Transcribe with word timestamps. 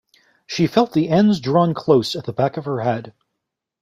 She 0.47 0.65
felt 0.65 0.93
the 0.93 1.09
ends 1.09 1.39
drawn 1.39 1.75
close 1.75 2.15
at 2.15 2.25
the 2.25 2.33
back 2.33 2.57
of 2.57 2.65
her 2.65 2.79
head. 2.81 3.13